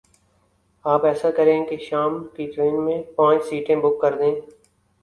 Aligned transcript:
آپ 0.85 1.05
ایسا 1.05 1.31
کریں 1.31 1.65
کے 1.65 1.77
شام 1.79 2.23
کی 2.35 2.51
ٹرین 2.51 2.83
میں 2.85 3.01
پانچھ 3.15 3.43
سیٹیں 3.45 3.75
بک 3.75 4.01
کر 4.01 4.17
دیں۔ 4.17 4.35